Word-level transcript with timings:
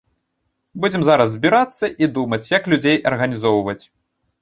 Будзем 0.85 1.01
зараз 1.09 1.35
збірацца 1.35 1.85
і 2.05 2.09
думаць, 2.17 2.43
як 2.57 2.63
людзей 2.75 3.01
арганізоўваць. 3.15 3.83